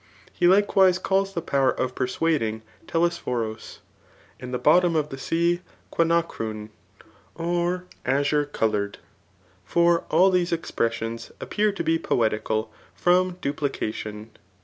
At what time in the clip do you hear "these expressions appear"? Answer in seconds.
10.31-11.71